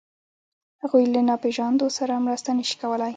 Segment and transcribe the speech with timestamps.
[0.81, 3.09] هغوی له ناپېژاندو سره مرسته نهشي کولی.